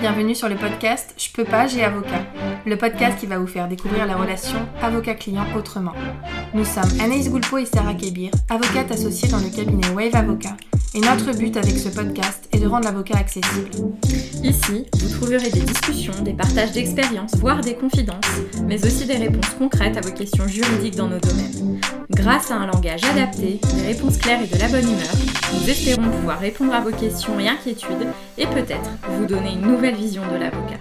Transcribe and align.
bienvenue 0.00 0.34
sur 0.34 0.48
le 0.48 0.56
podcast 0.56 1.14
Je 1.18 1.30
peux 1.30 1.44
pas, 1.44 1.66
j'ai 1.66 1.84
avocat. 1.84 2.22
Le 2.64 2.76
podcast 2.76 3.18
qui 3.18 3.26
va 3.26 3.38
vous 3.38 3.46
faire 3.46 3.68
découvrir 3.68 4.06
la 4.06 4.16
relation 4.16 4.58
avocat-client 4.80 5.44
autrement. 5.54 5.92
Nous 6.52 6.64
sommes 6.64 7.00
Anaïs 7.00 7.30
Goulpo 7.30 7.58
et 7.58 7.64
Sarah 7.64 7.94
Kébir, 7.94 8.32
avocates 8.48 8.90
associées 8.90 9.28
dans 9.28 9.38
le 9.38 9.50
cabinet 9.50 9.88
Wave 9.94 10.16
Avocat. 10.16 10.56
Et 10.94 11.00
notre 11.00 11.32
but 11.36 11.56
avec 11.56 11.78
ce 11.78 11.88
podcast 11.88 12.48
est 12.50 12.58
de 12.58 12.66
rendre 12.66 12.86
l'avocat 12.86 13.18
accessible. 13.18 13.70
Ici, 14.42 14.86
vous 14.98 15.08
trouverez 15.14 15.48
des 15.48 15.60
discussions, 15.60 16.12
des 16.24 16.32
partages 16.32 16.72
d'expériences, 16.72 17.36
voire 17.36 17.60
des 17.60 17.74
confidences, 17.74 18.26
mais 18.66 18.84
aussi 18.84 19.06
des 19.06 19.16
réponses 19.16 19.50
concrètes 19.58 19.96
à 19.96 20.00
vos 20.00 20.12
questions 20.12 20.48
juridiques 20.48 20.96
dans 20.96 21.08
nos 21.08 21.20
domaines. 21.20 21.80
Grâce 22.10 22.50
à 22.50 22.56
un 22.56 22.66
langage 22.66 23.04
adapté, 23.04 23.60
des 23.76 23.86
réponses 23.86 24.18
claires 24.18 24.42
et 24.42 24.48
de 24.48 24.58
la 24.58 24.68
bonne 24.68 24.90
humeur, 24.90 25.14
nous 25.54 25.70
espérons 25.70 26.10
pouvoir 26.10 26.40
répondre 26.40 26.74
à 26.74 26.80
vos 26.80 26.90
questions 26.90 27.38
et 27.38 27.48
inquiétudes 27.48 28.08
et 28.36 28.46
peut-être 28.46 28.90
vous 29.10 29.26
donner 29.26 29.52
une 29.52 29.70
nouvelle 29.70 29.94
vision 29.94 30.22
de 30.32 30.38
l'avocat. 30.38 30.80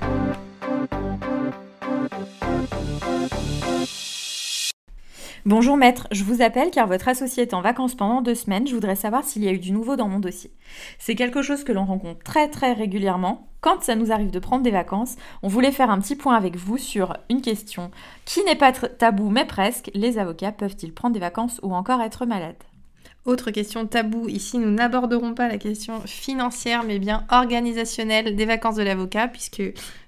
Bonjour 5.45 5.77
maître, 5.77 6.05
je 6.11 6.25
vous 6.25 6.41
appelle 6.41 6.70
car 6.70 6.85
votre 6.85 7.07
associé 7.07 7.43
est 7.43 7.53
en 7.53 7.61
vacances 7.61 7.95
pendant 7.95 8.21
deux 8.21 8.35
semaines. 8.35 8.67
Je 8.67 8.73
voudrais 8.73 8.98
savoir 8.98 9.23
s'il 9.23 9.41
y 9.41 9.48
a 9.48 9.53
eu 9.53 9.59
du 9.59 9.71
nouveau 9.71 9.95
dans 9.95 10.09
mon 10.09 10.20
dossier. 10.20 10.52
C'est 10.98 11.15
quelque 11.15 11.41
chose 11.41 11.63
que 11.63 11.71
l'on 11.71 11.85
rencontre 11.85 12.21
très 12.23 12.49
très 12.49 12.73
régulièrement. 12.73 13.48
Quand 13.62 13.81
ça 13.81 13.95
nous 13.95 14.12
arrive 14.12 14.31
de 14.31 14.39
prendre 14.39 14.63
des 14.63 14.71
vacances, 14.71 15.15
on 15.41 15.48
voulait 15.48 15.71
faire 15.71 15.91
un 15.91 15.99
petit 15.99 16.17
point 16.17 16.35
avec 16.35 16.57
vous 16.57 16.77
sur 16.77 17.15
une 17.29 17.41
question 17.41 17.89
qui 18.25 18.43
n'est 18.43 18.55
pas 18.55 18.73
tabou 18.73 19.29
mais 19.29 19.45
presque. 19.45 19.89
Les 19.93 20.17
avocats 20.17 20.52
peuvent-ils 20.52 20.93
prendre 20.93 21.13
des 21.13 21.21
vacances 21.21 21.62
ou 21.63 21.73
encore 21.73 22.01
être 22.01 22.26
malades? 22.26 22.55
Autre 23.25 23.51
question 23.51 23.85
tabou, 23.85 24.29
ici 24.29 24.57
nous 24.57 24.71
n'aborderons 24.71 25.33
pas 25.33 25.47
la 25.47 25.57
question 25.57 26.01
financière 26.05 26.83
mais 26.83 26.99
bien 26.99 27.25
organisationnelle 27.29 28.35
des 28.35 28.45
vacances 28.45 28.75
de 28.75 28.83
l'avocat 28.83 29.27
puisque 29.27 29.61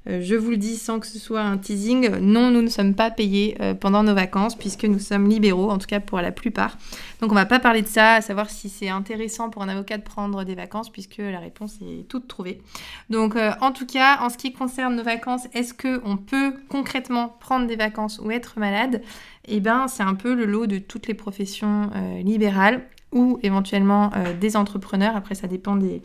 euh, 0.08 0.22
je 0.22 0.34
vous 0.34 0.50
le 0.50 0.58
dis 0.58 0.78
sans 0.78 1.00
que 1.00 1.06
ce 1.06 1.20
soit 1.20 1.42
un 1.42 1.58
teasing, 1.58 2.18
non 2.20 2.50
nous 2.50 2.62
ne 2.62 2.70
sommes 2.70 2.96
pas 2.96 3.12
payés 3.12 3.56
euh, 3.62 3.74
pendant 3.76 4.02
nos 4.02 4.16
vacances 4.16 4.56
puisque 4.56 4.86
nous 4.86 4.98
sommes 4.98 5.30
libéraux, 5.30 5.70
en 5.70 5.78
tout 5.78 5.86
cas 5.86 6.00
pour 6.00 6.20
la 6.22 6.32
plupart. 6.32 6.78
Donc 7.20 7.32
on 7.32 7.36
va 7.36 7.46
pas 7.46 7.60
parler 7.60 7.84
de 7.84 7.88
ça, 7.88 8.14
à 8.14 8.22
savoir 8.22 8.50
si 8.50 8.70
c'est 8.70 8.90
intéressant 8.90 9.50
pour 9.50 9.62
un 9.62 9.70
avocat 9.70 9.98
de 9.98 10.04
prendre 10.04 10.44
des 10.44 10.56
vacances 10.56 10.90
puisque 10.90 11.18
la 11.20 11.40
réponse 11.40 11.78
est 11.82 12.08
toute 12.08 12.28
trouvée. 12.28 12.62
Donc 13.10 13.36
euh, 13.36 13.52
en 13.62 13.72
tout 13.72 13.86
cas, 13.86 14.20
en 14.22 14.30
ce 14.30 14.38
qui 14.38 14.54
concerne 14.54 14.96
nos 14.96 15.04
vacances, 15.04 15.48
est-ce 15.54 15.74
qu'on 15.74 16.18
peut 16.18 16.54
concrètement 16.70 17.36
prendre 17.40 17.68
des 17.68 17.76
vacances 17.76 18.20
ou 18.24 18.32
être 18.32 18.58
malade? 18.58 19.04
Eh 19.48 19.60
bien 19.60 19.88
c'est 19.88 20.04
un 20.04 20.16
peu 20.16 20.34
le 20.34 20.46
lot 20.46 20.66
de 20.66 20.80
toutes 20.80 21.08
les 21.08 21.14
professions 21.14 21.90
libérales 22.24 22.88
ou 23.12 23.40
éventuellement 23.44 24.12
euh, 24.16 24.34
des 24.40 24.56
entrepreneurs. 24.56 25.16
Après, 25.16 25.36
ça 25.36 25.48
dépend 25.48 25.76
des, 25.76 26.02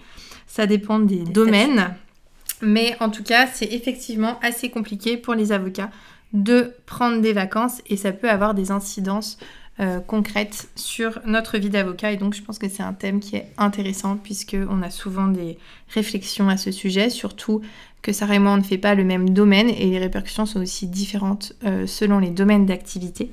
ça 0.46 0.66
dépend 0.66 0.98
des, 0.98 1.24
domaines. 1.24 1.94
Mais 2.62 2.96
en 3.00 3.10
tout 3.10 3.22
cas, 3.22 3.46
c'est 3.46 3.72
effectivement 3.72 4.38
assez 4.42 4.70
compliqué 4.70 5.16
pour 5.16 5.34
les 5.34 5.52
avocats 5.52 5.90
de 6.32 6.72
prendre 6.86 7.20
des 7.20 7.32
vacances 7.32 7.82
et 7.86 7.96
ça 7.96 8.12
peut 8.12 8.30
avoir 8.30 8.54
des 8.54 8.70
incidences 8.70 9.38
euh, 9.78 10.00
concrètes 10.00 10.68
sur 10.74 11.20
notre 11.26 11.58
vie 11.58 11.70
d'avocat. 11.70 12.12
Et 12.12 12.16
donc, 12.16 12.34
je 12.34 12.42
pense 12.42 12.58
que 12.58 12.68
c'est 12.68 12.82
un 12.82 12.94
thème 12.94 13.20
qui 13.20 13.36
est 13.36 13.52
intéressant 13.58 14.16
puisqu'on 14.16 14.82
a 14.82 14.91
souvent 14.91 15.28
des 15.28 15.58
réflexions 15.94 16.48
à 16.48 16.56
ce 16.56 16.72
sujet, 16.72 17.10
surtout 17.10 17.60
que 18.00 18.12
Sarah 18.12 18.36
et 18.36 18.38
moi, 18.38 18.52
on 18.52 18.56
ne 18.56 18.62
fait 18.62 18.78
pas 18.78 18.94
le 18.94 19.04
même 19.04 19.30
domaine 19.30 19.68
et 19.68 19.91
les 19.91 19.98
répercussions 19.98 20.46
sont 20.46 20.62
aussi 20.62 20.86
différentes 20.86 21.52
euh, 21.64 21.86
selon 21.86 22.18
les 22.18 22.30
domaines 22.30 22.66
d'activité. 22.66 23.30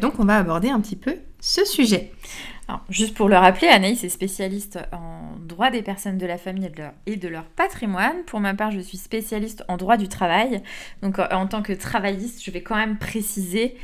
donc, 0.00 0.14
on 0.18 0.24
va 0.24 0.38
aborder 0.38 0.70
un 0.70 0.80
petit 0.80 0.96
peu 0.96 1.16
ce 1.40 1.64
sujet 1.64 2.12
juste 2.90 3.14
pour 3.14 3.28
le 3.28 3.36
rappeler, 3.36 3.68
Anaïs 3.68 4.04
est 4.04 4.08
spécialiste 4.08 4.78
en 4.92 5.36
droit 5.38 5.70
des 5.70 5.82
personnes 5.82 6.18
de 6.18 6.26
la 6.26 6.36
famille 6.36 6.70
et 7.06 7.16
de, 7.16 7.28
leur, 7.28 7.44
patrimoine. 7.44 8.24
Pour 8.26 8.40
ma 8.40 8.54
part, 8.54 8.70
je 8.70 8.80
suis 8.80 8.98
spécialiste 8.98 9.64
en 9.68 9.76
droit 9.76 9.96
du 9.96 10.08
travail. 10.08 10.62
Donc 11.02 11.18
en 11.18 11.46
tant 11.46 11.62
que 11.62 11.72
travailliste, 11.72 12.44
je 12.44 12.50
vais 12.50 12.62
quand 12.62 12.76
même 12.76 12.98
préciser, 12.98 13.76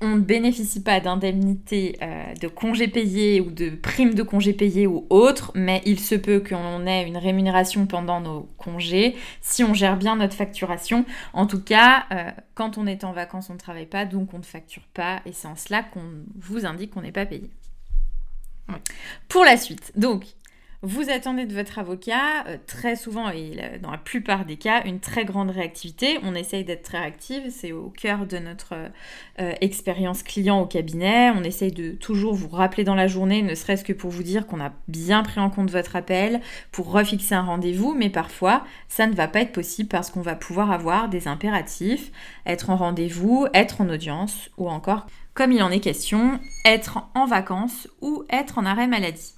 on 0.00 0.16
ne 0.16 0.20
bénéficie 0.20 0.82
pas 0.82 1.00
d'indemnité 1.00 1.96
euh, 2.02 2.34
de 2.34 2.46
congés 2.46 2.88
payés 2.88 3.40
ou 3.40 3.50
de 3.50 3.70
primes 3.70 4.14
de 4.14 4.22
congés 4.22 4.52
payés 4.52 4.86
ou 4.86 5.06
autres, 5.10 5.50
mais 5.54 5.82
il 5.86 5.98
se 5.98 6.14
peut 6.14 6.40
qu'on 6.40 6.86
ait 6.86 7.06
une 7.06 7.16
rémunération 7.16 7.86
pendant 7.86 8.20
nos 8.20 8.42
congés 8.58 9.16
si 9.40 9.64
on 9.64 9.74
gère 9.74 9.96
bien 9.96 10.16
notre 10.16 10.34
facturation. 10.34 11.04
En 11.32 11.46
tout 11.46 11.60
cas, 11.60 12.04
euh, 12.12 12.30
quand 12.54 12.78
on 12.78 12.86
est 12.86 13.02
en 13.02 13.12
vacances, 13.12 13.50
on 13.50 13.54
ne 13.54 13.58
travaille 13.58 13.86
pas, 13.86 14.04
donc 14.04 14.34
on 14.34 14.38
ne 14.38 14.44
facture 14.44 14.86
pas, 14.94 15.20
et 15.26 15.32
c'est 15.32 15.48
en 15.48 15.56
cela 15.56 15.82
qu'on 15.82 16.04
vous 16.36 16.64
indique 16.64 16.92
qu'on 16.92 17.02
n'est 17.02 17.12
pas 17.12 17.26
payé. 17.26 17.50
Pour 19.28 19.44
la 19.44 19.56
suite, 19.56 19.92
donc, 19.96 20.26
vous 20.82 21.10
attendez 21.10 21.44
de 21.44 21.54
votre 21.54 21.80
avocat 21.80 22.44
euh, 22.46 22.56
très 22.66 22.94
souvent 22.94 23.30
et 23.30 23.78
dans 23.82 23.90
la 23.90 23.98
plupart 23.98 24.44
des 24.44 24.56
cas 24.56 24.84
une 24.84 25.00
très 25.00 25.24
grande 25.24 25.50
réactivité. 25.50 26.20
On 26.22 26.36
essaye 26.36 26.64
d'être 26.64 26.84
très 26.84 27.00
réactive, 27.00 27.50
c'est 27.50 27.72
au 27.72 27.90
cœur 27.90 28.26
de 28.26 28.38
notre 28.38 28.74
euh, 29.40 29.52
expérience 29.60 30.22
client 30.22 30.60
au 30.60 30.66
cabinet. 30.66 31.30
On 31.30 31.42
essaye 31.42 31.72
de 31.72 31.90
toujours 31.90 32.34
vous 32.34 32.48
rappeler 32.48 32.84
dans 32.84 32.94
la 32.94 33.08
journée, 33.08 33.42
ne 33.42 33.56
serait-ce 33.56 33.82
que 33.82 33.92
pour 33.92 34.10
vous 34.10 34.22
dire 34.22 34.46
qu'on 34.46 34.60
a 34.60 34.72
bien 34.86 35.24
pris 35.24 35.40
en 35.40 35.50
compte 35.50 35.70
votre 35.70 35.96
appel, 35.96 36.40
pour 36.70 36.92
refixer 36.92 37.34
un 37.34 37.42
rendez-vous, 37.42 37.94
mais 37.94 38.10
parfois 38.10 38.64
ça 38.88 39.08
ne 39.08 39.14
va 39.14 39.26
pas 39.26 39.40
être 39.40 39.52
possible 39.52 39.88
parce 39.88 40.10
qu'on 40.10 40.22
va 40.22 40.36
pouvoir 40.36 40.70
avoir 40.70 41.08
des 41.08 41.26
impératifs, 41.26 42.12
être 42.46 42.70
en 42.70 42.76
rendez-vous, 42.76 43.48
être 43.52 43.80
en 43.80 43.88
audience 43.88 44.48
ou 44.58 44.68
encore 44.68 45.06
comme 45.34 45.52
il 45.52 45.62
en 45.62 45.70
est 45.70 45.80
question, 45.80 46.40
être 46.64 47.08
en 47.14 47.26
vacances 47.26 47.88
ou 48.00 48.24
être 48.28 48.58
en 48.58 48.64
arrêt 48.64 48.88
maladie. 48.88 49.37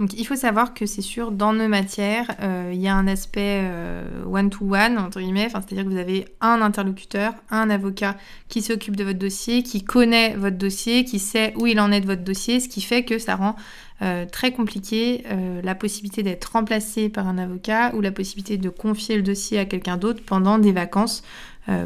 Donc 0.00 0.12
il 0.14 0.26
faut 0.26 0.34
savoir 0.34 0.74
que 0.74 0.86
c'est 0.86 1.02
sûr, 1.02 1.30
dans 1.30 1.52
nos 1.52 1.68
matières, 1.68 2.34
euh, 2.42 2.72
il 2.74 2.80
y 2.80 2.88
a 2.88 2.96
un 2.96 3.06
aspect 3.06 3.60
euh, 3.62 4.24
one-to-one, 4.26 4.98
entre 4.98 5.20
guillemets, 5.20 5.48
c'est-à-dire 5.48 5.84
que 5.84 5.88
vous 5.88 5.98
avez 5.98 6.26
un 6.40 6.60
interlocuteur, 6.62 7.32
un 7.48 7.70
avocat 7.70 8.16
qui 8.48 8.60
s'occupe 8.60 8.96
de 8.96 9.04
votre 9.04 9.20
dossier, 9.20 9.62
qui 9.62 9.84
connaît 9.84 10.34
votre 10.34 10.58
dossier, 10.58 11.04
qui 11.04 11.20
sait 11.20 11.54
où 11.56 11.68
il 11.68 11.78
en 11.78 11.92
est 11.92 12.00
de 12.00 12.06
votre 12.06 12.24
dossier, 12.24 12.58
ce 12.58 12.68
qui 12.68 12.80
fait 12.80 13.04
que 13.04 13.20
ça 13.20 13.36
rend 13.36 13.54
euh, 14.02 14.26
très 14.26 14.50
compliqué 14.50 15.22
la 15.62 15.76
possibilité 15.76 16.24
d'être 16.24 16.46
remplacé 16.46 17.08
par 17.08 17.28
un 17.28 17.38
avocat 17.38 17.94
ou 17.94 18.00
la 18.00 18.10
possibilité 18.10 18.56
de 18.56 18.68
confier 18.70 19.14
le 19.14 19.22
dossier 19.22 19.60
à 19.60 19.64
quelqu'un 19.64 19.96
d'autre 19.96 20.22
pendant 20.26 20.58
des 20.58 20.72
vacances 20.72 21.22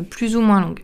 plus 0.09 0.35
ou 0.35 0.41
moins 0.41 0.63
longues. 0.63 0.83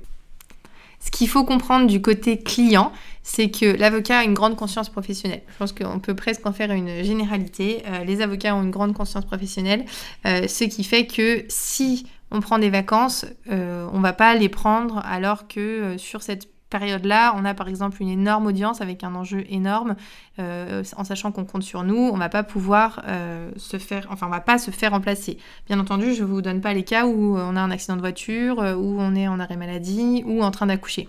Ce 1.00 1.10
qu'il 1.10 1.28
faut 1.28 1.44
comprendre 1.44 1.86
du 1.86 2.00
côté 2.00 2.38
client, 2.38 2.92
c'est 3.24 3.50
que 3.50 3.76
l'avocat 3.76 4.18
a 4.20 4.24
une 4.24 4.34
grande 4.34 4.54
conscience 4.54 4.88
professionnelle. 4.88 5.42
Je 5.48 5.56
pense 5.56 5.72
qu'on 5.72 5.98
peut 5.98 6.14
presque 6.14 6.46
en 6.46 6.52
faire 6.52 6.70
une 6.70 7.02
généralité. 7.02 7.82
Euh, 7.86 8.04
les 8.04 8.20
avocats 8.20 8.54
ont 8.54 8.62
une 8.62 8.70
grande 8.70 8.92
conscience 8.92 9.24
professionnelle, 9.24 9.84
euh, 10.26 10.46
ce 10.46 10.64
qui 10.64 10.84
fait 10.84 11.06
que 11.06 11.44
si 11.48 12.06
on 12.30 12.40
prend 12.40 12.58
des 12.60 12.70
vacances, 12.70 13.26
euh, 13.50 13.88
on 13.92 13.98
ne 13.98 14.02
va 14.02 14.12
pas 14.12 14.34
les 14.34 14.48
prendre 14.48 15.02
alors 15.04 15.48
que 15.48 15.96
sur 15.98 16.22
cette 16.22 16.48
période-là, 16.78 17.34
on 17.36 17.44
a 17.44 17.54
par 17.54 17.68
exemple 17.68 18.02
une 18.02 18.08
énorme 18.08 18.46
audience 18.46 18.80
avec 18.80 19.04
un 19.04 19.14
enjeu 19.14 19.44
énorme, 19.48 19.94
euh, 20.40 20.82
en 20.96 21.04
sachant 21.04 21.30
qu'on 21.30 21.44
compte 21.44 21.62
sur 21.62 21.84
nous, 21.84 22.10
on 22.12 22.16
va 22.16 22.28
pas 22.28 22.42
pouvoir 22.42 23.02
euh, 23.06 23.50
se 23.56 23.78
faire, 23.78 24.08
enfin 24.10 24.26
on 24.26 24.30
va 24.30 24.40
pas 24.40 24.58
se 24.58 24.72
faire 24.72 24.90
remplacer. 24.90 25.38
Bien 25.68 25.78
entendu, 25.78 26.14
je 26.14 26.24
vous 26.24 26.42
donne 26.42 26.60
pas 26.60 26.74
les 26.74 26.82
cas 26.82 27.06
où 27.06 27.36
on 27.38 27.54
a 27.54 27.60
un 27.60 27.70
accident 27.70 27.94
de 27.94 28.00
voiture, 28.00 28.60
euh, 28.60 28.74
où 28.74 28.96
on 28.98 29.14
est 29.14 29.28
en 29.28 29.38
arrêt 29.38 29.56
maladie 29.56 30.24
ou 30.26 30.42
en 30.42 30.50
train 30.50 30.66
d'accoucher. 30.66 31.08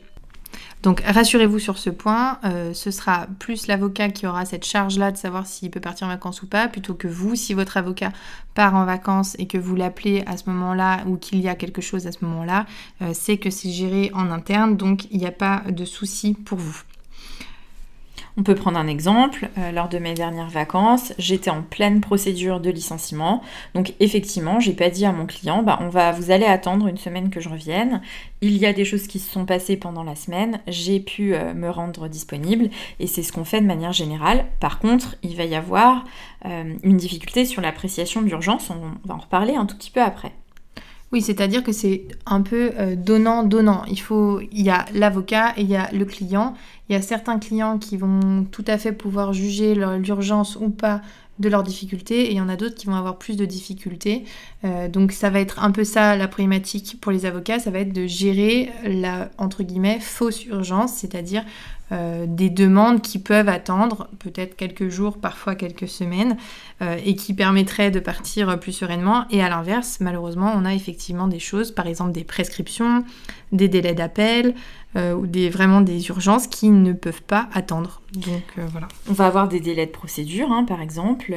Donc 0.84 1.02
rassurez-vous 1.02 1.58
sur 1.58 1.80
ce 1.80 1.90
point, 1.90 2.38
euh, 2.44 2.74
ce 2.74 2.92
sera 2.92 3.26
plus 3.40 3.66
l'avocat 3.66 4.10
qui 4.10 4.28
aura 4.28 4.46
cette 4.46 4.66
charge-là 4.66 5.12
de 5.12 5.18
savoir 5.18 5.48
s'il 5.48 5.72
peut 5.72 5.80
partir 5.80 6.06
en 6.06 6.12
vacances 6.12 6.44
ou 6.44 6.48
pas, 6.48 6.68
plutôt 6.68 6.94
que 6.94 7.08
vous, 7.08 7.36
si 7.36 7.56
votre 7.56 7.78
avocat 7.78 8.12
part 8.54 8.76
en 8.76 8.86
vacances 8.86 9.36
et 9.40 9.48
que 9.48 9.58
vous 9.58 9.76
l'appelez 9.76 10.24
à 10.28 10.38
ce 10.38 10.48
moment-là 10.50 11.04
ou 11.08 11.18
qu'il 11.18 11.42
y 11.42 11.50
a 11.50 11.56
quelque 11.56 11.82
chose 11.82 12.06
à 12.06 12.12
ce 12.12 12.24
moment-là, 12.26 12.68
euh, 13.02 13.12
c'est 13.14 13.38
que 13.38 13.50
c'est 13.50 13.72
géré 13.72 14.12
en 14.14 14.30
interne, 14.30 14.78
donc 14.78 15.06
il 15.10 15.18
n'y 15.18 15.26
a 15.26 15.32
pas 15.32 15.64
de 15.68 15.86
souci 15.86 16.34
pour 16.34 16.60
vous. 16.60 16.84
On 18.38 18.44
peut 18.44 18.56
prendre 18.56 18.78
un 18.78 18.88
exemple. 18.88 19.50
Euh, 19.58 19.72
lors 19.72 19.88
de 19.88 19.98
mes 19.98 20.14
dernières 20.14 20.50
vacances, 20.50 21.14
j'étais 21.18 21.50
en 21.50 21.62
pleine 21.62 22.02
procédure 22.02 22.60
de 22.60 22.70
licenciement. 22.70 23.42
Donc 23.74 23.94
effectivement, 24.02 24.60
j'ai 24.60 24.74
pas 24.74 24.90
dit 24.90 25.06
à 25.06 25.14
mon 25.14 25.26
client, 25.26 25.64
bah 25.64 25.80
on 25.82 25.88
va 25.88 26.12
vous 26.12 26.32
allez 26.32 26.46
attendre 26.46 26.88
une 26.88 26.98
semaine 26.98 27.30
que 27.30 27.40
je 27.40 27.48
revienne. 27.48 28.02
Il 28.42 28.58
y 28.58 28.66
a 28.66 28.74
des 28.74 28.84
choses 28.84 29.08
qui 29.08 29.20
se 29.20 29.32
sont 29.32 29.46
passées 29.46 29.78
pendant 29.78 30.04
la 30.04 30.16
semaine. 30.16 30.60
J'ai 30.68 31.00
pu 31.00 31.34
euh, 31.34 31.54
me 31.54 31.70
rendre 31.70 32.10
disponible 32.10 32.70
et 33.00 33.08
c'est 33.08 33.24
ce 33.24 33.32
qu'on 33.32 33.46
fait 33.46 33.62
de 33.62 33.68
manière 33.68 33.94
générale. 33.94 34.46
Par 34.60 34.80
contre, 34.80 35.16
il 35.24 35.36
va 35.38 35.46
y 35.46 35.56
avoir 35.56 36.04
euh, 36.46 36.74
une 36.84 36.98
difficulté 36.98 37.46
sur 37.46 37.62
l'appréciation 37.62 38.22
d'urgence. 38.22 38.70
On 38.70 39.08
va 39.08 39.16
en 39.16 39.20
reparler 39.20 39.56
un 39.56 39.66
tout 39.66 39.78
petit 39.78 39.92
peu 39.92 40.02
après. 40.02 40.34
Oui, 41.12 41.22
c'est-à-dire 41.22 41.64
que 41.64 41.72
c'est 41.72 42.08
un 42.26 42.42
peu 42.42 42.72
donnant-donnant. 42.98 43.86
il 43.86 44.00
faut, 44.00 44.42
il 44.52 44.64
y 44.64 44.70
a 44.70 44.86
l'avocat 44.94 45.54
et 45.56 45.62
il 45.62 45.70
y 45.70 45.76
a 45.76 45.90
le 45.94 46.04
client. 46.04 46.56
Il 46.90 46.94
y 46.94 46.96
a 46.96 47.02
certains 47.02 47.40
clients 47.40 47.78
qui 47.78 47.96
vont 47.96 48.46
tout 48.52 48.66
à 48.68 48.78
fait 48.78 48.92
pouvoir 48.92 49.32
juger 49.32 49.76
l'urgence 49.76 50.58
ou 50.60 50.70
pas 50.70 51.02
de 51.40 51.50
leurs 51.50 51.64
difficultés 51.64 52.28
et 52.28 52.32
il 52.32 52.38
y 52.38 52.42
en 52.42 52.50
a 52.50 52.56
d'autres 52.56 52.76
qui 52.76 52.86
vont 52.86 52.96
avoir 52.96 53.18
plus 53.18 53.36
de 53.36 53.46
difficultés. 53.46 54.24
Euh, 54.64 54.88
donc 54.88 55.12
ça 55.12 55.30
va 55.30 55.40
être 55.40 55.64
un 55.64 55.72
peu 55.72 55.84
ça 55.84 56.16
la 56.16 56.28
problématique 56.28 56.98
pour 57.02 57.12
les 57.12 57.26
avocats, 57.26 57.60
ça 57.60 57.72
va 57.72 57.80
être 57.80 57.94
de 57.94 58.08
gérer 58.08 58.72
la 58.86 59.30
entre 59.38 59.64
guillemets 59.64 60.00
fausse 60.00 60.46
urgence, 60.46 60.94
c'est-à-dire 60.94 61.44
euh, 61.92 62.26
des 62.28 62.50
demandes 62.50 63.02
qui 63.02 63.20
peuvent 63.20 63.50
attendre 63.50 64.10
peut-être 64.20 64.56
quelques 64.56 64.90
jours, 64.90 65.18
parfois 65.18 65.56
quelques 65.56 65.88
semaines, 65.88 66.38
euh, 66.82 66.98
et 67.06 67.16
qui 67.16 67.34
permettraient 67.34 67.92
de 67.92 68.00
partir 68.00 68.60
plus 68.60 68.72
sereinement. 68.72 69.26
Et 69.30 69.44
à 69.44 69.50
l'inverse, 69.50 69.98
malheureusement, 70.00 70.52
on 70.56 70.66
a 70.66 70.74
effectivement 70.74 71.28
des 71.28 71.40
choses, 71.40 71.72
par 71.72 71.88
exemple 71.88 72.12
des 72.12 72.24
prescriptions, 72.24 73.04
des 73.52 73.68
délais 73.68 73.94
d'appel, 73.94 74.56
ou 74.98 75.28
des, 75.28 75.50
vraiment 75.50 75.82
des 75.82 76.08
urgences 76.08 76.48
qui 76.48 76.70
ne 76.70 76.94
peuvent 76.94 77.22
pas 77.22 77.50
attendre. 77.52 78.02
Donc 78.14 78.66
voilà. 78.70 78.88
On 79.10 79.14
va 79.14 79.26
avoir 79.28 79.50
des 79.50 79.60
délais 79.60 79.88
de 79.88 79.92
procédure, 79.92 80.54
hein, 80.54 80.64
par 80.64 80.80
exemple. 80.80 81.36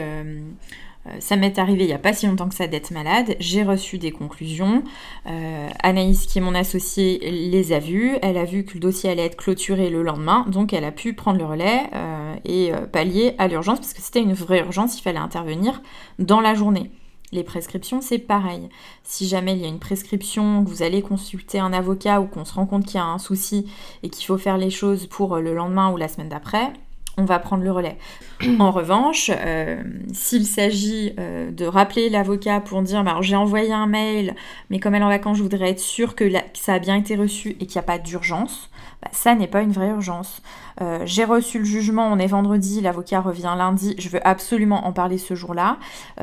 Euh, 1.09 1.21
ça 1.21 1.37
m'est 1.37 1.59
arrivé 1.59 1.85
il 1.85 1.87
n'y 1.87 1.93
a 1.93 1.99
pas 1.99 2.13
si 2.13 2.27
longtemps 2.27 2.49
que 2.49 2.55
ça 2.55 2.67
d'être 2.67 2.91
malade. 2.91 3.37
J'ai 3.41 3.63
reçu 3.63 3.99
des 3.99 4.11
conclusions. 4.11 4.83
Euh, 5.27 5.69
Anaïs, 5.83 6.27
qui 6.27 6.39
est 6.39 6.41
mon 6.41 6.55
associée, 6.55 7.19
les 7.31 7.73
a 7.73 7.79
vues. 7.79 8.17
Elle 8.23 8.39
a 8.39 8.45
vu 8.45 8.65
que 8.65 8.75
le 8.75 8.81
dossier 8.81 9.11
allait 9.11 9.27
être 9.27 9.37
clôturé 9.37 9.91
le 9.91 10.03
lendemain. 10.03 10.45
Donc 10.49 10.73
elle 10.73 10.85
a 10.85 10.93
pu 10.93 11.15
prendre 11.15 11.39
le 11.39 11.45
relais 11.45 11.83
euh, 11.95 12.35
et 12.45 12.73
pallier 12.93 13.35
à 13.39 13.49
l'urgence 13.49 13.79
parce 13.79 13.95
que 13.95 14.03
c'était 14.03 14.23
une 14.23 14.35
vraie 14.35 14.61
urgence. 14.61 14.99
Il 14.99 15.03
fallait 15.03 15.19
intervenir 15.19 15.83
dans 16.19 16.41
la 16.41 16.55
journée. 16.55 16.91
Les 17.31 17.45
prescriptions, 17.45 18.01
c'est 18.01 18.19
pareil. 18.19 18.71
Si 19.03 19.29
jamais 19.29 19.53
il 19.53 19.59
y 19.59 19.67
a 19.67 19.69
une 19.69 19.79
prescription, 19.79 20.65
que 20.65 20.71
vous 20.71 20.83
allez 20.83 21.03
consulter 21.03 21.59
un 21.59 21.75
avocat 21.75 22.23
ou 22.23 22.27
qu'on 22.27 22.47
se 22.47 22.55
rend 22.55 22.65
compte 22.65 22.87
qu'il 22.87 22.95
y 22.95 22.99
a 22.99 23.05
un 23.05 23.19
souci 23.19 23.67
et 24.03 24.09
qu'il 24.09 24.25
faut 24.25 24.39
faire 24.39 24.57
les 24.57 24.71
choses 24.71 25.07
pour 25.07 25.37
le 25.37 25.55
lendemain 25.55 25.93
ou 25.93 25.99
la 25.99 26.09
semaine 26.09 26.31
d'après, 26.31 26.73
on 27.19 27.25
va 27.25 27.39
prendre 27.39 27.65
le 27.65 27.73
relais. 27.73 27.99
en 28.61 28.71
revanche, 28.71 29.31
euh, 29.35 29.83
s'il 30.15 30.47
s'agit 30.47 31.13
euh, 31.19 31.51
de 31.51 31.67
rappeler 31.67 32.09
l'avocat 32.09 32.61
pour 32.61 32.81
dire 32.83 33.03
bah, 33.05 33.17
j'ai 33.21 33.37
envoyé 33.37 33.73
un 33.73 33.87
mail, 33.87 34.35
mais 34.71 34.79
comme 34.79 34.95
elle 34.95 35.03
est 35.03 35.05
en 35.05 35.09
vacances, 35.09 35.37
je 35.37 35.43
voudrais 35.43 35.71
être 35.71 35.81
sûre 35.81 36.15
que, 36.15 36.31
ça 36.55 36.75
a 36.75 36.79
bien 36.79 36.97
été 36.97 37.17
reçu 37.17 37.51
et 37.61 37.67
qu'il 37.67 37.77
n'y 37.77 37.81
a 37.81 37.83
pas 37.83 37.99
d'urgence, 37.99 38.71
bah, 39.03 39.11
ça 39.13 39.35
n'est 39.35 39.49
pas 39.49 39.63
une 39.63 39.73
vraie 39.73 39.91
urgence. 39.91 40.43
Euh, 40.81 41.01
j'ai 41.05 41.25
reçu 41.25 41.59
le 41.59 41.65
jugement, 41.65 42.09
on 42.11 42.19
est 42.19 42.29
vendredi, 42.29 42.81
l'avocat 42.81 43.21
revient 43.21 43.55
lundi, 43.59 43.97
je 43.99 44.09
veux 44.09 44.27
absolument 44.27 44.87
en 44.87 44.93
parler 44.93 45.19
ce 45.19 45.35
jour-là. 45.35 45.79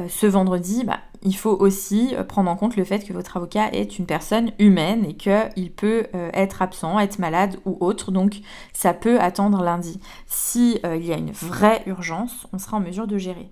ce 0.08 0.26
vendredi, 0.26 0.84
bah, 0.86 1.00
il 1.22 1.36
faut 1.36 1.56
aussi 1.60 2.14
prendre 2.28 2.50
en 2.50 2.56
compte 2.56 2.76
le 2.76 2.84
fait 2.84 3.06
que 3.06 3.14
votre 3.14 3.38
avocat 3.38 3.70
est 3.72 3.98
une 3.98 4.06
personne 4.06 4.52
humaine 4.60 5.06
et 5.06 5.16
qu'il 5.16 5.72
peut 5.72 6.08
euh, 6.16 6.30
être 6.34 6.62
absent, 6.62 7.00
être 7.00 7.20
malade 7.20 7.58
ou 7.66 7.78
autre, 7.80 8.12
donc 8.12 8.38
ça 8.74 8.94
peut 8.94 9.20
attendre 9.20 9.64
lundi. 9.64 10.00
Si 10.28 10.80
euh, 10.86 10.96
il 10.96 11.06
y 11.06 11.14
a 11.14 11.18
une 11.18 11.32
vraie 11.32 11.84
urgence, 11.86 12.48
on 12.54 12.60
sera 12.60 12.78
en 12.78 12.82
mesure 12.82 13.08
de 13.08 13.18
gérer. 13.18 13.50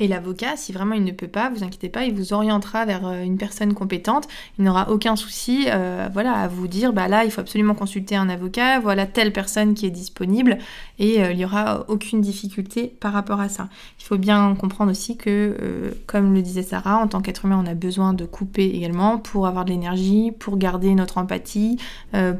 Et 0.00 0.08
l'avocat, 0.08 0.56
si 0.56 0.72
vraiment 0.72 0.94
il 0.94 1.04
ne 1.04 1.12
peut 1.12 1.28
pas, 1.28 1.50
vous 1.50 1.62
inquiétez 1.62 1.90
pas, 1.90 2.04
il 2.04 2.14
vous 2.14 2.32
orientera 2.32 2.86
vers 2.86 3.06
euh, 3.06 3.22
une 3.22 3.36
personne 3.36 3.74
compétente. 3.74 4.26
Il 4.58 4.64
n'aura 4.64 4.90
aucun 4.90 5.16
souci 5.16 5.66
euh, 5.68 6.08
voilà, 6.12 6.32
à 6.32 6.48
vous 6.48 6.66
dire, 6.66 6.92
bah 6.94 7.08
là, 7.08 7.24
il 7.24 7.30
faut 7.30 7.42
absolument 7.42 7.74
consulter 7.74 8.16
un 8.16 8.28
avocat, 8.30 8.80
voilà 8.80 9.06
telle 9.06 9.32
personne 9.32 9.74
qui 9.74 9.86
est 9.86 9.90
disponible, 9.90 10.58
et 10.98 11.22
euh, 11.22 11.32
il 11.32 11.36
n'y 11.36 11.44
aura 11.44 11.84
aucune 11.88 12.22
difficulté 12.22 12.88
par 13.00 13.12
rapport 13.12 13.40
à 13.40 13.50
ça. 13.50 13.68
Il 14.00 14.04
faut 14.04 14.16
bien 14.16 14.56
comprendre 14.58 14.90
aussi 14.90 15.16
que, 15.16 15.94
comme 16.06 16.34
le 16.34 16.42
disait 16.42 16.62
Sarah, 16.62 16.96
en 16.96 17.06
tant 17.06 17.20
qu'être 17.20 17.44
humain, 17.44 17.62
on 17.62 17.70
a 17.70 17.74
besoin 17.74 18.14
de 18.14 18.24
couper 18.24 18.70
également 18.74 19.18
pour 19.18 19.46
avoir 19.46 19.64
de 19.64 19.70
l'énergie, 19.70 20.32
pour 20.36 20.56
garder 20.56 20.94
notre 20.94 21.18
empathie, 21.18 21.78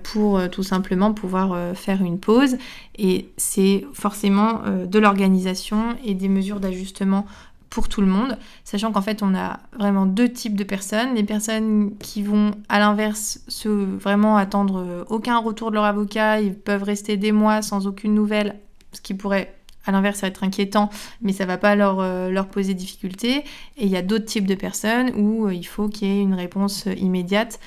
pour 0.02 0.40
tout 0.50 0.62
simplement 0.62 1.12
pouvoir 1.12 1.76
faire 1.76 2.02
une 2.02 2.18
pause. 2.18 2.56
Et 2.98 3.28
c'est 3.36 3.86
forcément 3.92 4.62
de 4.86 4.98
l'organisation 4.98 5.96
et 6.04 6.14
des 6.14 6.28
mesures 6.28 6.60
d'ajustement 6.60 7.26
pour 7.72 7.88
tout 7.88 8.02
le 8.02 8.06
monde, 8.06 8.36
sachant 8.64 8.92
qu'en 8.92 9.00
fait 9.00 9.22
on 9.22 9.34
a 9.34 9.58
vraiment 9.78 10.04
deux 10.04 10.30
types 10.30 10.56
de 10.56 10.62
personnes, 10.62 11.14
les 11.14 11.22
personnes 11.22 11.96
qui 11.98 12.22
vont 12.22 12.50
à 12.68 12.78
l'inverse 12.78 13.40
se 13.48 13.68
vraiment 13.68 14.36
attendre 14.36 14.84
euh, 14.86 15.04
aucun 15.08 15.38
retour 15.38 15.70
de 15.70 15.76
leur 15.76 15.84
avocat, 15.84 16.42
ils 16.42 16.54
peuvent 16.54 16.82
rester 16.82 17.16
des 17.16 17.32
mois 17.32 17.62
sans 17.62 17.86
aucune 17.86 18.12
nouvelle, 18.12 18.56
ce 18.92 19.00
qui 19.00 19.14
pourrait 19.14 19.54
à 19.86 19.90
l'inverse 19.90 20.22
être 20.22 20.44
inquiétant, 20.44 20.90
mais 21.22 21.32
ça 21.32 21.46
va 21.46 21.56
pas 21.56 21.74
leur, 21.74 22.00
euh, 22.00 22.28
leur 22.28 22.48
poser 22.48 22.74
difficulté. 22.74 23.38
Et 23.78 23.86
il 23.86 23.88
y 23.88 23.96
a 23.96 24.02
d'autres 24.02 24.26
types 24.26 24.46
de 24.46 24.54
personnes 24.54 25.10
où 25.16 25.46
euh, 25.46 25.54
il 25.54 25.64
faut 25.64 25.88
qu'il 25.88 26.08
y 26.08 26.10
ait 26.10 26.22
une 26.22 26.34
réponse 26.34 26.86
immédiate 26.98 27.58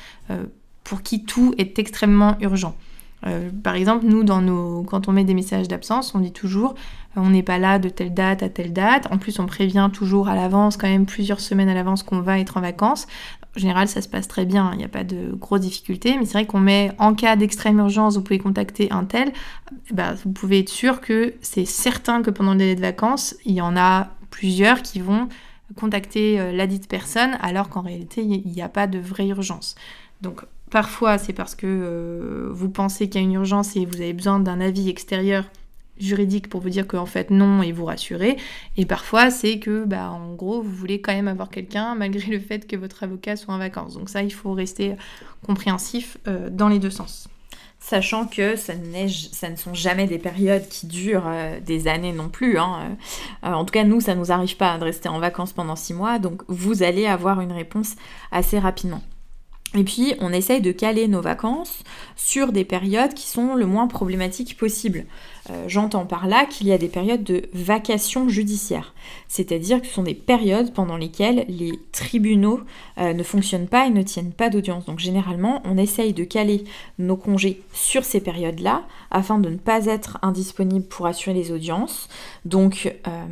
pour 0.84 1.02
qui 1.02 1.26
tout 1.26 1.56
est 1.58 1.80
extrêmement 1.80 2.38
urgent. 2.42 2.76
Euh, 3.26 3.50
par 3.64 3.76
exemple, 3.76 4.06
nous, 4.06 4.24
dans 4.24 4.42
nos... 4.42 4.84
quand 4.84 5.08
on 5.08 5.12
met 5.12 5.24
des 5.24 5.34
messages 5.34 5.68
d'absence, 5.68 6.14
on 6.16 6.20
dit 6.20 6.32
toujours 6.32 6.76
euh, 7.18 7.22
on 7.22 7.30
n'est 7.30 7.44
pas 7.44 7.58
là 7.58 7.80
de 7.80 7.90
telle 7.90 8.14
date 8.14 8.44
à 8.44 8.50
telle 8.50 8.74
date. 8.74 9.08
En 9.12 9.18
plus, 9.18 9.40
on 9.40 9.46
prévient 9.46 9.90
toujours 9.92 10.28
à 10.28 10.36
l'avance, 10.36 10.78
quand 10.78 10.88
même 10.88 11.06
plusieurs 11.06 11.40
semaines 11.40 11.70
à 11.70 11.74
l'avance, 11.74 12.04
qu'on 12.04 12.22
va 12.22 12.40
être 12.40 12.58
en 12.58 12.62
vacances. 12.62 13.08
En 13.56 13.60
général, 13.60 13.88
ça 13.88 14.02
se 14.02 14.10
passe 14.10 14.28
très 14.28 14.46
bien, 14.46 14.72
il 14.74 14.80
n'y 14.80 14.84
a 14.84 14.90
pas 14.90 15.06
de 15.06 15.34
grosses 15.34 15.62
difficultés, 15.62 16.18
mais 16.20 16.26
c'est 16.26 16.34
vrai 16.34 16.46
qu'on 16.46 16.60
met 16.60 16.92
en 17.00 17.14
cas 17.14 17.38
d'extrême 17.38 17.80
urgence, 17.80 18.18
vous 18.18 18.22
pouvez 18.22 18.40
contacter 18.40 18.92
un 18.92 19.06
tel. 19.06 19.32
Bah, 19.94 20.14
vous 20.24 20.32
pouvez 20.32 20.60
être 20.60 20.70
sûr 20.70 21.00
que 21.00 21.34
c'est 21.42 21.66
certain 21.66 22.22
que 22.22 22.32
pendant 22.32 22.52
le 22.52 22.60
délai 22.60 22.76
de 22.76 22.82
vacances, 22.82 23.36
il 23.46 23.54
y 23.54 23.62
en 23.62 23.78
a 23.78 24.10
plusieurs 24.30 24.82
qui 24.82 25.00
vont 25.00 25.30
contacter 25.78 26.40
euh, 26.40 26.52
la 26.52 26.68
dite 26.68 26.90
personne, 26.90 27.38
alors 27.42 27.70
qu'en 27.70 27.82
réalité, 27.82 28.22
il 28.22 28.52
n'y 28.52 28.62
a 28.62 28.70
pas 28.70 28.88
de 28.88 29.00
vraie 29.00 29.28
urgence. 29.28 29.76
Parfois, 30.72 31.18
c'est 31.18 31.34
parce 31.34 31.56
que 31.56 31.68
euh, 31.68 32.50
vous 32.52 32.70
pensez 32.70 33.08
qu'il 33.08 33.22
y 33.22 33.24
a 33.24 33.28
une 33.28 33.34
urgence 33.34 33.76
et 33.76 33.86
vous 33.86 34.02
avez 34.02 34.14
besoin 34.14 34.40
d'un 34.40 34.60
avis 34.60 34.90
extérieur 34.90 35.46
juridique 35.98 36.50
pour 36.50 36.60
vous 36.60 36.70
dire 36.70 36.88
qu'en 36.88 37.06
fait 37.06 37.30
non 37.30 37.62
et 37.62 37.72
vous 37.72 37.86
rassurer. 37.86 38.38
Et 38.76 38.86
parfois, 38.86 39.30
c'est 39.30 39.60
que, 39.60 39.86
bah, 39.86 40.10
en 40.10 40.34
gros, 40.34 40.62
vous 40.62 40.72
voulez 40.72 41.00
quand 41.02 41.14
même 41.14 41.28
avoir 41.28 41.50
quelqu'un 41.50 41.96
malgré 41.98 42.32
le 42.32 42.40
fait 42.40 42.68
que 42.68 42.76
votre 42.76 43.04
avocat 43.04 43.36
soit 43.36 43.54
en 43.54 43.58
vacances. 43.58 43.94
Donc 43.94 44.10
ça, 44.10 44.24
il 44.24 44.34
faut 44.34 44.54
rester 44.54 44.96
compréhensif 45.46 46.18
euh, 46.28 46.50
dans 46.50 46.68
les 46.68 46.80
deux 46.80 46.90
sens. 46.90 47.30
Sachant 47.80 48.26
que 48.26 48.56
ça, 48.56 48.74
ne 48.74 49.56
sont 49.56 49.76
jamais 49.76 50.08
des 50.08 50.18
périodes 50.18 50.68
qui 50.68 50.88
durent 50.88 51.28
euh, 51.28 51.60
des 51.60 51.88
années 51.88 52.14
non 52.14 52.30
plus. 52.30 52.58
Hein. 52.58 52.98
en 53.44 53.64
tout 53.64 53.72
cas, 53.72 53.84
nous, 53.84 54.02
ça 54.02 54.16
ne 54.16 54.20
nous 54.20 54.32
arrive 54.32 54.58
pas 54.58 54.80
de 54.80 54.84
rester 54.84 55.08
en 55.08 55.20
vacances 55.20 55.54
pendant 55.54 55.76
six 55.76 55.94
mois. 55.94 56.18
Donc, 56.18 56.42
vous 56.48 56.82
allez 56.82 57.06
avoir 57.06 57.42
une 57.42 57.52
réponse 57.52 57.96
assez 58.32 58.58
rapidement. 58.58 59.04
Et 59.76 59.84
puis, 59.84 60.16
on 60.20 60.32
essaye 60.32 60.62
de 60.62 60.72
caler 60.72 61.08
nos 61.08 61.22
vacances 61.22 61.84
sur 62.16 62.54
des 62.54 62.64
périodes 62.64 63.14
qui 63.14 63.28
sont 63.28 63.56
le 63.56 63.66
moins 63.66 63.88
problématiques 63.88 64.58
possible. 64.58 65.06
Euh, 65.52 65.66
j'entends 65.68 66.06
par 66.06 66.28
là 66.28 66.46
qu'il 66.46 66.68
y 66.68 66.72
a 66.72 66.78
des 66.78 66.88
périodes 66.88 67.24
de 67.24 67.44
vacations 67.54 68.28
judiciaires, 68.30 68.96
c'est-à-dire 69.28 69.80
que 69.80 69.88
ce 69.88 69.94
sont 69.94 70.04
des 70.04 70.16
périodes 70.16 70.74
pendant 70.74 70.98
lesquelles 70.98 71.46
les 71.48 71.80
tribunaux 71.92 72.62
euh, 72.98 73.14
ne 73.14 73.22
fonctionnent 73.22 73.68
pas 73.68 73.86
et 73.86 73.92
ne 73.92 74.02
tiennent 74.02 74.32
pas 74.32 74.50
d'audience. 74.50 74.86
Donc 74.86 74.98
généralement, 74.98 75.62
on 75.66 75.78
essaye 75.78 76.14
de 76.14 76.24
caler 76.24 76.64
nos 76.98 77.16
congés 77.16 77.62
sur 77.74 78.04
ces 78.06 78.22
périodes-là 78.22 78.84
afin 79.12 79.38
de 79.38 79.50
ne 79.50 79.58
pas 79.58 79.86
être 79.86 80.18
indisponible 80.24 80.86
pour 80.86 81.06
assurer 81.06 81.36
les 81.36 81.52
audiences. 81.52 82.10
Donc 82.46 82.96
euh, 83.08 83.26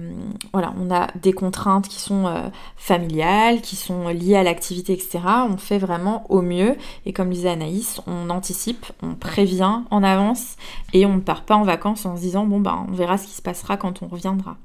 voilà, 0.51 0.73
on 0.79 0.93
a 0.93 1.07
des 1.19 1.33
contraintes 1.33 1.87
qui 1.87 1.99
sont 1.99 2.31
familiales, 2.77 3.61
qui 3.61 3.75
sont 3.75 4.09
liées 4.09 4.35
à 4.35 4.43
l'activité, 4.43 4.93
etc. 4.93 5.19
On 5.49 5.57
fait 5.57 5.79
vraiment 5.79 6.29
au 6.29 6.41
mieux 6.41 6.75
et 7.07 7.13
comme 7.13 7.31
disait 7.31 7.49
Anaïs, 7.49 8.01
on 8.05 8.29
anticipe, 8.29 8.85
on 9.01 9.15
prévient 9.15 9.81
en 9.89 10.03
avance 10.03 10.57
et 10.93 11.05
on 11.05 11.15
ne 11.15 11.21
part 11.21 11.43
pas 11.43 11.55
en 11.55 11.63
vacances 11.63 12.02
en 12.05 12.15
se 12.15 12.21
disant 12.21 12.45
bon 12.45 12.59
bah 12.59 12.85
on 12.87 12.91
verra 12.91 13.17
ce 13.17 13.27
qui 13.27 13.33
se 13.33 13.41
passera 13.41 13.77
quand 13.77 14.01
on 14.03 14.07
reviendra. 14.07 14.57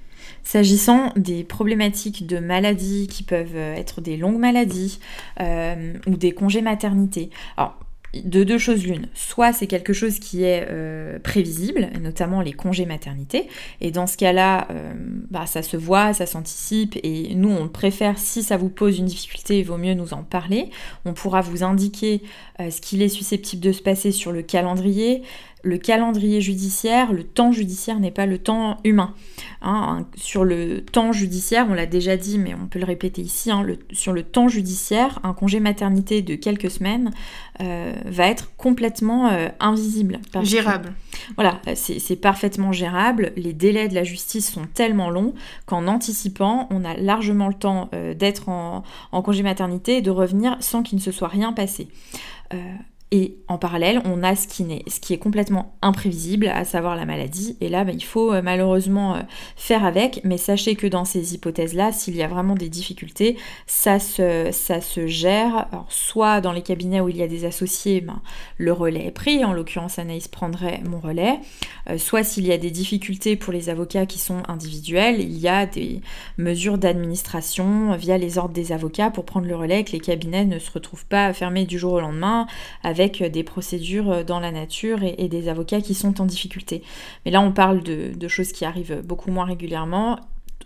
S'agissant 0.42 1.12
des 1.16 1.44
problématiques 1.44 2.26
de 2.26 2.38
maladies 2.38 3.06
qui 3.06 3.22
peuvent 3.22 3.56
être 3.56 4.00
des 4.00 4.16
longues 4.16 4.38
maladies 4.38 4.98
euh, 5.40 5.94
ou 6.06 6.16
des 6.16 6.32
congés 6.32 6.62
maternité, 6.62 7.30
alors 7.56 7.78
de 8.14 8.42
deux 8.42 8.56
choses 8.56 8.84
l'une. 8.84 9.06
Soit 9.12 9.52
c'est 9.52 9.66
quelque 9.66 9.92
chose 9.92 10.18
qui 10.18 10.42
est 10.42 10.66
euh, 10.70 11.18
prévisible, 11.18 11.90
notamment 12.00 12.40
les 12.40 12.54
congés 12.54 12.86
maternité, 12.86 13.48
et 13.82 13.90
dans 13.90 14.06
ce 14.06 14.16
cas-là, 14.16 14.66
euh, 14.70 14.94
bah, 15.30 15.44
ça 15.44 15.62
se 15.62 15.76
voit, 15.76 16.14
ça 16.14 16.24
s'anticipe, 16.24 16.98
et 17.02 17.34
nous 17.34 17.50
on 17.50 17.68
préfère, 17.68 18.18
si 18.18 18.42
ça 18.42 18.56
vous 18.56 18.70
pose 18.70 18.98
une 18.98 19.04
difficulté, 19.04 19.58
il 19.58 19.64
vaut 19.66 19.76
mieux 19.76 19.92
nous 19.92 20.14
en 20.14 20.22
parler. 20.22 20.70
On 21.04 21.12
pourra 21.12 21.42
vous 21.42 21.62
indiquer 21.62 22.22
ce 22.58 22.80
qu'il 22.80 23.02
est 23.02 23.10
susceptible 23.10 23.62
de 23.62 23.72
se 23.72 23.82
passer 23.82 24.10
sur 24.10 24.32
le 24.32 24.40
calendrier, 24.42 25.22
le 25.62 25.78
calendrier 25.78 26.40
judiciaire, 26.40 27.12
le 27.12 27.24
temps 27.24 27.52
judiciaire 27.52 27.98
n'est 27.98 28.10
pas 28.10 28.26
le 28.26 28.38
temps 28.38 28.78
humain. 28.84 29.14
Hein. 29.60 30.06
sur 30.16 30.44
le 30.44 30.82
temps 30.82 31.10
judiciaire, 31.10 31.66
on 31.68 31.74
l'a 31.74 31.86
déjà 31.86 32.16
dit, 32.16 32.38
mais 32.38 32.54
on 32.54 32.66
peut 32.66 32.78
le 32.78 32.84
répéter 32.84 33.22
ici, 33.22 33.50
hein, 33.50 33.66
sur 33.90 34.12
le 34.12 34.22
temps 34.22 34.48
judiciaire, 34.48 35.18
un 35.24 35.34
congé 35.34 35.58
maternité 35.58 36.22
de 36.22 36.36
quelques 36.36 36.70
semaines 36.70 37.10
euh, 37.60 37.92
va 38.04 38.28
être 38.28 38.54
complètement 38.56 39.28
euh, 39.28 39.48
invisible. 39.58 40.20
Gérable. 40.42 40.92
voilà, 41.34 41.60
c'est 41.74 42.16
parfaitement 42.16 42.70
gérable. 42.70 43.32
Les 43.36 43.52
délais 43.52 43.88
de 43.88 43.94
la 43.94 44.04
justice 44.04 44.52
sont 44.52 44.66
tellement 44.72 45.10
longs 45.10 45.34
qu'en 45.66 45.88
anticipant, 45.88 46.68
on 46.70 46.84
a 46.84 46.94
largement 46.94 47.48
le 47.48 47.54
temps 47.54 47.88
euh, 47.94 48.14
d'être 48.14 48.48
en, 48.48 48.84
en, 49.10 49.22
congé 49.22 49.42
maternité 49.42 49.96
et 49.96 50.02
de 50.02 50.10
revenir 50.10 50.56
sans 50.60 50.82
qu'il 50.82 50.98
ne 50.98 51.02
se 51.02 51.10
soit 51.10 51.28
rien 51.28 51.52
passé 51.52 51.88
Et 53.10 53.38
en 53.48 53.56
parallèle, 53.56 54.02
on 54.04 54.22
a 54.22 54.36
ce 54.36 54.46
qui, 54.46 54.64
est, 54.70 54.86
ce 54.88 55.00
qui 55.00 55.14
est 55.14 55.18
complètement 55.18 55.74
imprévisible, 55.80 56.48
à 56.48 56.66
savoir 56.66 56.94
la 56.94 57.06
maladie. 57.06 57.56
Et 57.62 57.70
là, 57.70 57.84
bah, 57.84 57.92
il 57.94 58.04
faut 58.04 58.34
euh, 58.34 58.42
malheureusement 58.42 59.14
euh, 59.14 59.20
faire 59.56 59.86
avec. 59.86 60.20
Mais 60.24 60.36
sachez 60.36 60.74
que 60.74 60.86
dans 60.86 61.06
ces 61.06 61.34
hypothèses-là, 61.34 61.90
s'il 61.92 62.16
y 62.16 62.22
a 62.22 62.28
vraiment 62.28 62.54
des 62.54 62.68
difficultés, 62.68 63.38
ça 63.66 63.98
se, 63.98 64.50
ça 64.52 64.82
se 64.82 65.06
gère. 65.06 65.68
Alors, 65.72 65.86
soit 65.88 66.42
dans 66.42 66.52
les 66.52 66.60
cabinets 66.60 67.00
où 67.00 67.08
il 67.08 67.16
y 67.16 67.22
a 67.22 67.28
des 67.28 67.46
associés, 67.46 68.02
ben, 68.02 68.20
le 68.58 68.72
relais 68.72 69.06
est 69.06 69.10
pris. 69.10 69.42
En 69.42 69.54
l'occurrence, 69.54 69.98
Anaïs 69.98 70.28
prendrait 70.28 70.82
mon 70.84 71.00
relais. 71.00 71.40
Euh, 71.88 71.96
soit 71.96 72.24
s'il 72.24 72.46
y 72.46 72.52
a 72.52 72.58
des 72.58 72.70
difficultés 72.70 73.36
pour 73.36 73.54
les 73.54 73.70
avocats 73.70 74.04
qui 74.04 74.18
sont 74.18 74.42
individuels, 74.48 75.20
il 75.20 75.38
y 75.38 75.48
a 75.48 75.64
des 75.64 76.02
mesures 76.36 76.76
d'administration 76.76 77.96
via 77.96 78.18
les 78.18 78.36
ordres 78.36 78.52
des 78.52 78.72
avocats 78.72 79.10
pour 79.10 79.24
prendre 79.24 79.46
le 79.46 79.56
relais, 79.56 79.84
que 79.84 79.92
les 79.92 80.00
cabinets 80.00 80.44
ne 80.44 80.58
se 80.58 80.70
retrouvent 80.70 81.06
pas 81.06 81.32
fermés 81.32 81.64
du 81.64 81.78
jour 81.78 81.94
au 81.94 82.00
lendemain 82.00 82.46
des 82.98 83.44
procédures 83.44 84.24
dans 84.24 84.40
la 84.40 84.50
nature 84.50 85.00
et, 85.02 85.28
des 85.28 85.48
avocats 85.48 85.80
qui 85.80 85.94
sont 85.94 86.20
en 86.20 86.24
difficulté. 86.24 86.82
Mais 87.24 87.30
là, 87.30 87.40
on 87.40 87.52
parle 87.52 87.82
de, 87.82 88.28
choses 88.28 88.52
qui 88.52 88.64
arrivent 88.64 89.02
beaucoup 89.04 89.30
moins 89.30 89.44
régulièrement 89.44 90.18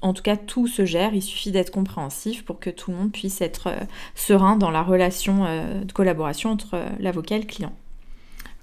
en 0.02 0.12
tout 0.12 0.22
cas, 0.22 0.36
tout 0.36 0.66
se 0.66 0.84
gère, 0.84 1.14
il 1.14 1.22
suffit 1.22 1.52
d'être 1.52 1.70
compréhensif 1.70 2.44
pour 2.44 2.58
que 2.58 2.70
tout 2.70 2.90
le 2.90 2.96
monde 2.96 3.12
puisse 3.12 3.40
être 3.40 3.68
euh, 3.68 3.80
serein 4.16 4.56
dans 4.56 4.70
la 4.70 4.82
relation 4.82 5.44
euh, 5.44 5.84
de 5.84 5.92
collaboration 5.92 6.50
entre 6.50 6.74
euh, 6.74 6.88
l'avocat 6.98 7.36
et 7.36 7.40
le 7.40 7.46
client. 7.46 7.72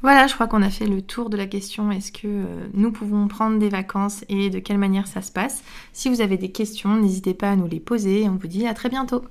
Voilà, 0.01 0.27
je 0.27 0.33
crois 0.33 0.47
qu'on 0.47 0.61
a 0.61 0.69
fait 0.69 0.85
le 0.85 1.01
tour 1.01 1.29
de 1.29 1.35
la 1.35 1.45
question 1.45 1.91
est-ce 1.91 2.13
que 2.13 2.45
nous 2.73 2.89
pouvons 2.89 3.27
prendre 3.27 3.59
des 3.59 3.67
vacances 3.67 4.23
et 4.29 4.49
de 4.49 4.59
quelle 4.59 4.77
manière 4.77 5.07
ça 5.07 5.21
se 5.21 5.29
passe? 5.29 5.61
Si 5.91 6.07
vous 6.07 6.21
avez 6.21 6.37
des 6.37 6.53
questions, 6.53 6.95
n'hésitez 6.95 7.33
pas 7.33 7.51
à 7.51 7.55
nous 7.57 7.67
les 7.67 7.81
poser 7.81 8.29
on 8.29 8.37
vous 8.37 8.47
dit 8.47 8.65
à 8.65 8.73
très 8.73 8.87
bientôt. 8.87 9.25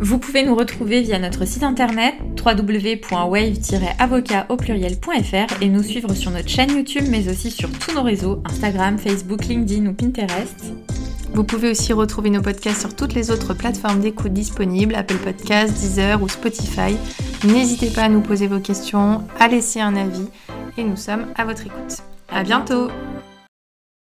Vous 0.00 0.18
pouvez 0.18 0.44
nous 0.44 0.54
retrouver 0.54 1.02
via 1.02 1.18
notre 1.18 1.44
site 1.44 1.64
internet 1.64 2.14
www.wave-avocat 2.44 4.46
et 5.60 5.68
nous 5.68 5.82
suivre 5.82 6.14
sur 6.14 6.30
notre 6.30 6.48
chaîne 6.48 6.70
YouTube 6.70 7.04
mais 7.10 7.28
aussi 7.28 7.50
sur 7.50 7.68
tous 7.70 7.94
nos 7.94 8.02
réseaux 8.02 8.40
Instagram, 8.44 8.96
Facebook, 8.96 9.46
LinkedIn 9.46 9.86
ou 9.86 9.92
Pinterest. 9.92 10.72
Vous 11.34 11.44
pouvez 11.44 11.70
aussi 11.70 11.92
retrouver 11.92 12.30
nos 12.30 12.42
podcasts 12.42 12.80
sur 12.80 12.94
toutes 12.94 13.14
les 13.14 13.30
autres 13.30 13.54
plateformes 13.54 14.00
d'écoute 14.00 14.32
disponibles, 14.32 14.94
Apple 14.94 15.18
Podcasts, 15.18 15.74
Deezer 15.74 16.22
ou 16.22 16.28
Spotify. 16.28 16.96
N'hésitez 17.44 17.90
pas 17.90 18.04
à 18.04 18.08
nous 18.08 18.20
poser 18.20 18.46
vos 18.46 18.60
questions, 18.60 19.24
à 19.38 19.48
laisser 19.48 19.80
un 19.80 19.96
avis 19.96 20.28
et 20.76 20.84
nous 20.84 20.96
sommes 20.96 21.26
à 21.36 21.44
votre 21.44 21.66
écoute. 21.66 21.98
À, 22.30 22.44
bientôt. 22.44 22.88